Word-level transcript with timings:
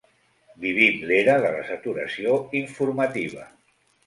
Vivim 0.63 1.03
l'era 1.11 1.35
de 1.43 1.51
la 1.57 1.59
saturació 1.67 2.39
informativa. 2.63 3.47